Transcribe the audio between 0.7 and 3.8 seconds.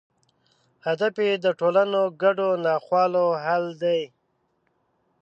هدف یې د ټولنو ګډو ناخوالو حل